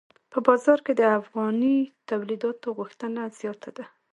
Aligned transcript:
په 0.31 0.39
بازار 0.47 0.79
کې 0.85 0.93
د 0.95 1.01
افغاني 1.19 1.77
تولیداتو 2.09 2.67
غوښتنه 2.77 3.21
زیاته 3.39 3.69
ده. 3.77 3.85